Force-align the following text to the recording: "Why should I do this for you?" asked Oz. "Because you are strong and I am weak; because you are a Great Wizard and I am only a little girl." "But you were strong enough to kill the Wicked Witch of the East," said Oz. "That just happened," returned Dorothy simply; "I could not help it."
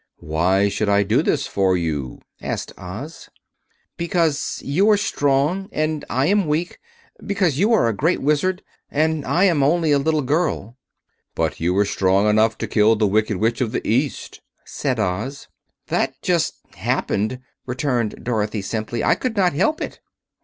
"Why 0.17 0.67
should 0.67 0.89
I 0.89 1.03
do 1.03 1.21
this 1.21 1.45
for 1.45 1.77
you?" 1.77 2.21
asked 2.41 2.73
Oz. 2.75 3.29
"Because 3.97 4.59
you 4.65 4.89
are 4.89 4.97
strong 4.97 5.69
and 5.71 6.03
I 6.09 6.25
am 6.25 6.47
weak; 6.47 6.79
because 7.23 7.59
you 7.59 7.71
are 7.73 7.87
a 7.87 7.93
Great 7.93 8.19
Wizard 8.19 8.63
and 8.89 9.23
I 9.25 9.43
am 9.43 9.61
only 9.61 9.91
a 9.91 9.99
little 9.99 10.23
girl." 10.23 10.75
"But 11.35 11.59
you 11.59 11.75
were 11.75 11.85
strong 11.85 12.27
enough 12.27 12.57
to 12.57 12.67
kill 12.67 12.95
the 12.95 13.05
Wicked 13.05 13.37
Witch 13.37 13.61
of 13.61 13.73
the 13.73 13.87
East," 13.87 14.41
said 14.65 14.99
Oz. 14.99 15.47
"That 15.89 16.19
just 16.23 16.55
happened," 16.77 17.39
returned 17.67 18.23
Dorothy 18.23 18.63
simply; 18.63 19.03
"I 19.03 19.13
could 19.13 19.37
not 19.37 19.53
help 19.53 19.81
it." 19.83 19.99